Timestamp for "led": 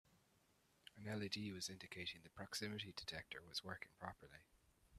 1.05-1.51